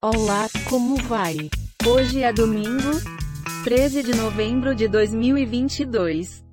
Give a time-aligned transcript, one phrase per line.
[0.00, 1.34] Olá, como vai?
[1.84, 3.02] Hoje é domingo,
[3.64, 6.44] 13 de novembro de 2022.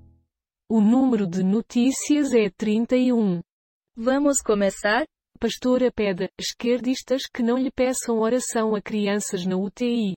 [0.68, 3.42] O número de notícias é 31.
[3.96, 5.06] Vamos começar?
[5.40, 10.16] Pastora pede esquerdistas que não lhe peçam oração a crianças na UTI.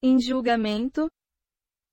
[0.00, 1.08] Em julgamento,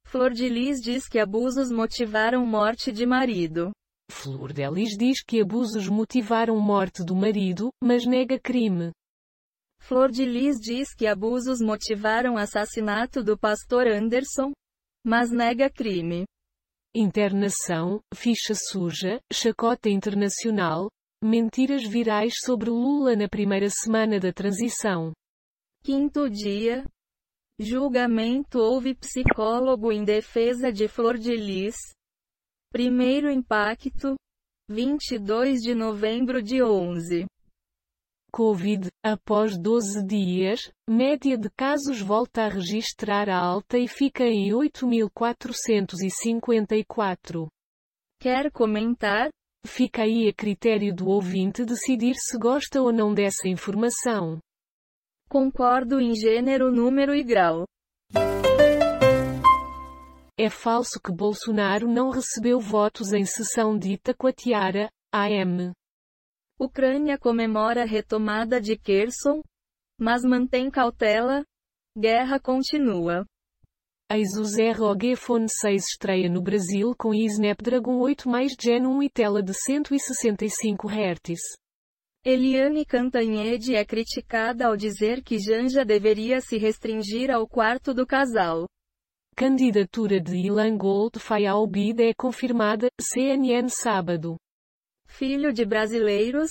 [0.05, 3.71] Flor de Lis diz que abusos motivaram morte de marido.
[4.11, 8.91] Flor Delis diz que abusos motivaram morte do marido, mas nega crime.
[9.81, 14.51] Flor de Lis diz que abusos motivaram assassinato do pastor Anderson,
[15.03, 16.25] mas nega crime.
[16.95, 20.89] Internação, ficha suja, chacota internacional,
[21.23, 25.11] mentiras virais sobre Lula na primeira semana da transição.
[25.83, 26.85] Quinto dia.
[27.59, 31.75] Julgamento houve psicólogo em defesa de Flor de Lis.
[32.71, 34.15] Primeiro impacto.
[34.69, 37.25] 22 de novembro de 11.
[38.31, 44.51] Covid, após 12 dias, média de casos volta a registrar a alta e fica em
[44.51, 47.49] 8.454.
[48.19, 49.29] Quer comentar?
[49.65, 54.39] Fica aí a critério do ouvinte decidir se gosta ou não dessa informação.
[55.29, 57.65] Concordo em gênero, número e grau.
[60.37, 65.73] É falso que Bolsonaro não recebeu votos em sessão de Itacoatiara, AM.
[66.59, 69.41] Ucrânia comemora a retomada de Kherson,
[69.97, 71.45] mas mantém cautela.
[71.97, 73.25] Guerra continua.
[74.11, 79.09] A Asus ROG Phone 6 estreia no Brasil com Snapdragon 8 mais Gen 1 e
[79.09, 81.39] tela de 165 Hz.
[82.25, 88.65] Eliane Cantanhede é criticada ao dizer que Janja deveria se restringir ao quarto do casal.
[89.33, 94.35] Candidatura de Ilan Goldfein ao BID é confirmada, CNN sábado.
[95.09, 96.49] Filho de brasileiros,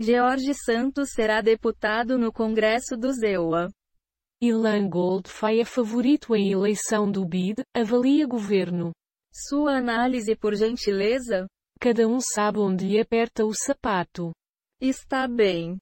[0.00, 3.68] George Santos será deputado no Congresso do ZEUA.
[4.42, 8.92] Ilan Goldfein é favorito em eleição do BID, avalia governo.
[9.32, 11.46] Sua análise por gentileza?
[11.80, 14.32] Cada um sabe onde lhe aperta o sapato.
[14.80, 15.78] Está bem.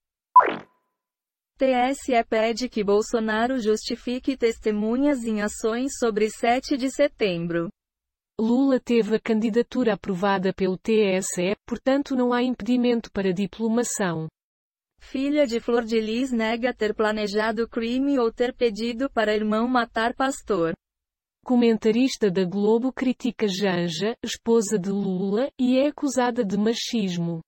[1.58, 7.68] TSE pede que Bolsonaro justifique testemunhas em ações sobre 7 de setembro.
[8.38, 14.28] Lula teve a candidatura aprovada pelo TSE, portanto não há impedimento para diplomação.
[14.98, 20.14] Filha de Flor de Lis nega ter planejado crime ou ter pedido para irmão matar
[20.14, 20.74] pastor.
[21.42, 27.40] Comentarista da Globo critica Janja, esposa de Lula, e é acusada de machismo.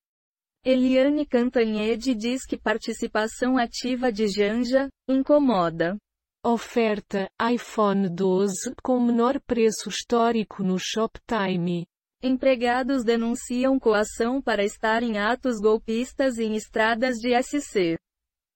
[0.64, 5.98] Eliane Cantanhede diz que participação ativa de Janja incomoda.
[6.44, 11.84] Oferta: iPhone 12 com menor preço histórico no Shoptime.
[12.22, 17.98] Empregados denunciam coação para estar em atos golpistas em estradas de SC.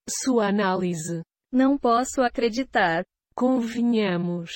[0.08, 1.22] Sua análise.
[1.52, 3.04] Não posso acreditar.
[3.34, 4.52] Convenhamos.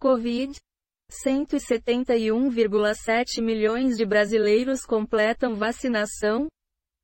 [0.00, 0.58] Covid.
[1.24, 6.48] 171,7 milhões de brasileiros completam vacinação,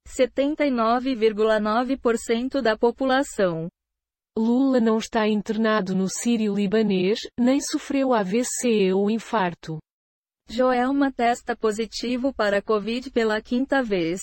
[0.06, 3.68] 79,9% da população.
[4.38, 9.78] Lula não está internado no Sírio-Libanês, nem sofreu AVC ou infarto.
[10.48, 14.20] Joelma testa positivo para Covid pela quinta vez.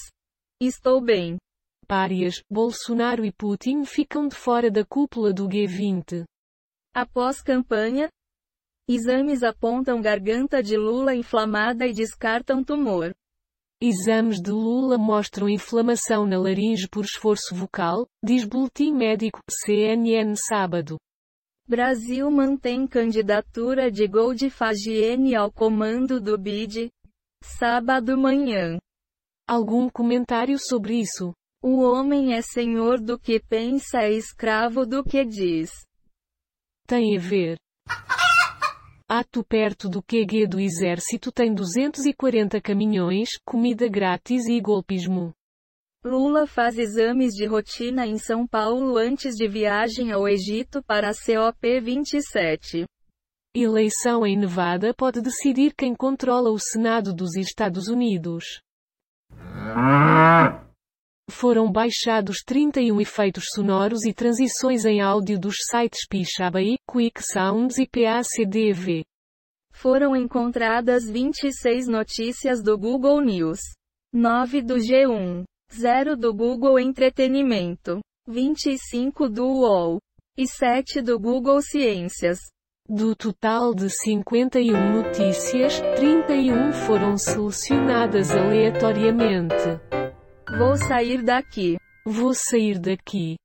[0.61, 1.37] Estou bem.
[1.87, 6.23] Párias, Bolsonaro e Putin ficam de fora da cúpula do G20.
[6.93, 8.07] Após campanha,
[8.87, 13.11] exames apontam garganta de Lula inflamada e descartam tumor.
[13.85, 20.95] Exames de Lula mostram inflamação na laringe por esforço vocal, diz Boletim Médico, CNN sábado.
[21.67, 26.89] Brasil mantém candidatura de Goldfagiene ao comando do BID.
[27.43, 28.79] Sábado manhã.
[29.45, 31.33] Algum comentário sobre isso?
[31.61, 35.71] O homem é senhor do que pensa e escravo do que diz.
[36.87, 37.57] Tem a ver.
[39.09, 45.33] Ato perto do QG do Exército tem 240 caminhões, comida grátis e golpismo.
[46.05, 51.13] Lula faz exames de rotina em São Paulo antes de viagem ao Egito para a
[51.13, 52.85] COP27.
[53.55, 58.61] Eleição em Nevada pode decidir quem controla o Senado dos Estados Unidos.
[61.33, 67.87] Foram baixados 31 efeitos sonoros e transições em áudio dos sites Pixabay, Quick Sounds e
[67.87, 69.03] PACDV.
[69.73, 73.59] Foram encontradas 26 notícias do Google News,
[74.13, 75.43] 9 do G1,
[75.73, 79.97] 0 do Google Entretenimento, 25 do UOL
[80.37, 82.37] e 7 do Google Ciências.
[82.87, 90.02] Do total de 51 notícias, 31 foram selecionadas aleatoriamente.
[90.55, 91.77] Vou sair daqui.
[92.05, 93.37] Vou sair daqui.